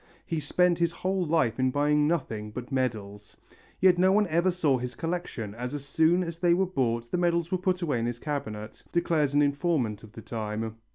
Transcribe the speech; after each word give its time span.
He 0.25 0.39
spent 0.39 0.79
his 0.79 0.91
whole 0.91 1.23
life 1.27 1.59
in 1.59 1.69
buying 1.69 2.07
nothing 2.07 2.49
but 2.49 2.71
medals. 2.71 3.37
Yet 3.79 3.99
no 3.99 4.11
one 4.11 4.25
ever 4.29 4.49
saw 4.49 4.79
his 4.79 4.95
collection; 4.95 5.53
as 5.53 5.79
soon 5.85 6.23
as 6.23 6.39
they 6.39 6.55
were 6.55 6.65
bought 6.65 7.11
the 7.11 7.19
medals 7.19 7.51
were 7.51 7.59
put 7.59 7.83
away 7.83 7.99
in 7.99 8.07
his 8.07 8.17
cabinet, 8.17 8.81
declares 8.91 9.35
an 9.35 9.43
informant 9.43 10.01
of 10.01 10.13
the 10.13 10.23
time. 10.23 10.77